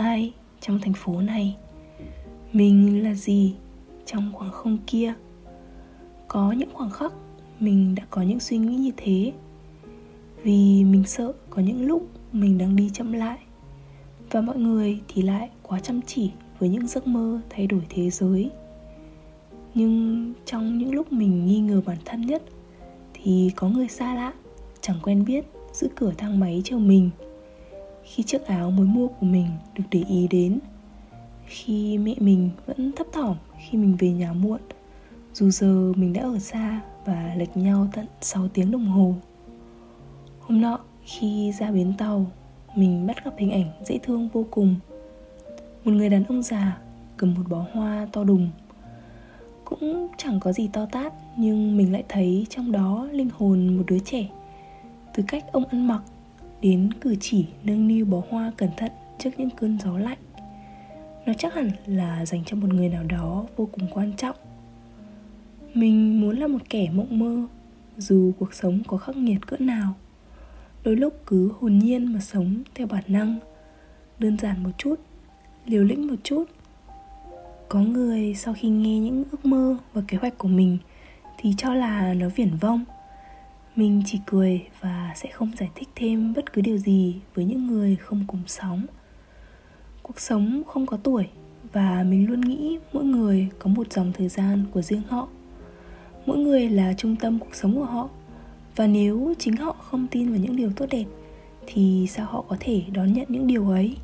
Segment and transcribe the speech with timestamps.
[0.00, 1.56] Ai trong thành phố này?
[2.52, 3.54] Mình là gì
[4.06, 5.14] trong khoảng không kia?
[6.28, 7.12] Có những khoảng khắc
[7.60, 9.32] mình đã có những suy nghĩ như thế
[10.42, 13.38] Vì mình sợ có những lúc mình đang đi chậm lại
[14.30, 18.10] Và mọi người thì lại quá chăm chỉ với những giấc mơ thay đổi thế
[18.10, 18.50] giới
[19.74, 22.42] nhưng trong những lúc mình nghi ngờ bản thân nhất,
[23.14, 24.32] thì có người xa lạ,
[24.80, 27.10] chẳng quen biết, giữ cửa thang máy chờ mình
[28.14, 30.58] khi chiếc áo mới mua của mình được để ý đến.
[31.46, 34.60] Khi mẹ mình vẫn thấp thỏm khi mình về nhà muộn,
[35.34, 39.14] dù giờ mình đã ở xa và lệch nhau tận 6 tiếng đồng hồ.
[40.40, 42.26] Hôm nọ, khi ra bến tàu,
[42.76, 44.76] mình bắt gặp hình ảnh dễ thương vô cùng.
[45.84, 46.78] Một người đàn ông già
[47.16, 48.50] cầm một bó hoa to đùng.
[49.64, 53.84] Cũng chẳng có gì to tát, nhưng mình lại thấy trong đó linh hồn một
[53.86, 54.28] đứa trẻ.
[55.14, 56.02] Từ cách ông ăn mặc
[56.62, 60.18] đến cử chỉ nâng niu bó hoa cẩn thận trước những cơn gió lạnh.
[61.26, 64.36] Nó chắc hẳn là dành cho một người nào đó vô cùng quan trọng.
[65.74, 67.46] Mình muốn là một kẻ mộng mơ,
[67.96, 69.94] dù cuộc sống có khắc nghiệt cỡ nào.
[70.84, 73.38] Đôi lúc cứ hồn nhiên mà sống theo bản năng.
[74.18, 75.00] Đơn giản một chút,
[75.66, 76.44] liều lĩnh một chút.
[77.68, 80.78] Có người sau khi nghe những ước mơ và kế hoạch của mình
[81.38, 82.84] thì cho là nó viển vông
[83.80, 87.66] mình chỉ cười và sẽ không giải thích thêm bất cứ điều gì với những
[87.66, 88.86] người không cùng sóng.
[90.02, 91.26] cuộc sống không có tuổi
[91.72, 95.28] và mình luôn nghĩ mỗi người có một dòng thời gian của riêng họ.
[96.26, 98.08] Mỗi người là trung tâm cuộc sống của họ.
[98.76, 101.06] Và nếu chính họ không tin vào những điều tốt đẹp,
[101.66, 103.96] thì sao họ có thể đón nhận những điều ấy?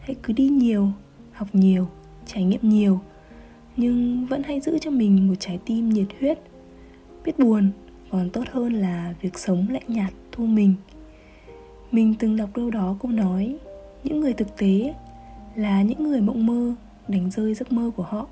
[0.00, 0.88] Hãy cứ đi nhiều,
[1.32, 1.88] học nhiều,
[2.26, 3.00] trải nghiệm nhiều,
[3.76, 6.38] nhưng vẫn hãy giữ cho mình một trái tim nhiệt huyết.
[7.24, 7.70] Biết buồn
[8.10, 10.74] còn tốt hơn là việc sống lạnh nhạt, thu mình.
[11.92, 13.56] Mình từng đọc đâu đó câu nói,
[14.04, 14.94] những người thực tế
[15.54, 16.74] là những người mộng mơ,
[17.08, 18.26] đánh rơi giấc mơ của họ.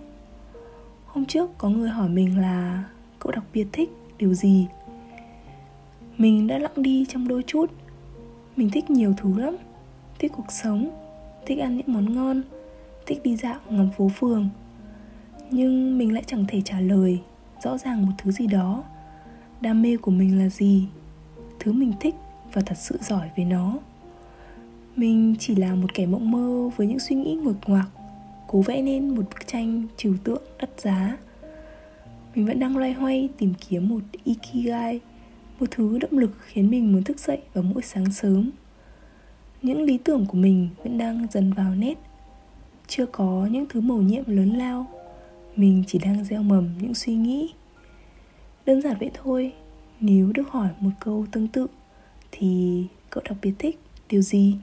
[1.06, 2.84] Hôm trước có người hỏi mình là
[3.18, 4.66] cậu đặc biệt thích điều gì?
[6.16, 7.70] Mình đã lặng đi trong đôi chút.
[8.56, 9.56] Mình thích nhiều thứ lắm.
[10.18, 10.90] Thích cuộc sống,
[11.46, 12.42] thích ăn những món ngon,
[13.06, 14.48] thích đi dạo ngắm phố phường.
[15.50, 17.20] Nhưng mình lại chẳng thể trả lời
[17.62, 18.84] rõ ràng một thứ gì đó
[19.64, 20.84] đam mê của mình là gì?
[21.60, 22.14] Thứ mình thích
[22.52, 23.78] và thật sự giỏi về nó.
[24.96, 27.88] Mình chỉ là một kẻ mộng mơ với những suy nghĩ ngột ngoạc,
[28.46, 31.16] cố vẽ nên một bức tranh trừu tượng đắt giá.
[32.34, 35.00] Mình vẫn đang loay hoay tìm kiếm một ikigai,
[35.60, 38.50] một thứ động lực khiến mình muốn thức dậy vào mỗi sáng sớm.
[39.62, 41.98] Những lý tưởng của mình vẫn đang dần vào nét.
[42.86, 44.86] Chưa có những thứ mầu nhiệm lớn lao,
[45.56, 47.50] mình chỉ đang gieo mầm những suy nghĩ
[48.66, 49.52] đơn giản vậy thôi.
[50.00, 51.66] Nếu được hỏi một câu tương tự,
[52.30, 54.56] thì cậu đặc biệt thích điều gì?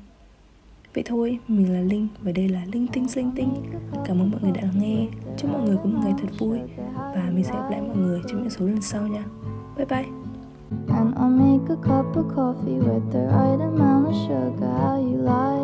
[0.94, 3.54] Vậy thôi, mình là linh và đây là linh tinh linh tinh.
[4.06, 5.08] Cảm ơn mọi người đã lắng nghe.
[5.38, 6.60] Chúc mọi người có một ngày thật vui
[6.96, 9.26] và mình sẽ gặp lại mọi người trong những số lần sau nha.
[9.78, 10.06] Bye bye.
[10.88, 14.70] And I'll make a cup of coffee with the right amount of sugar.
[14.80, 15.61] How you like?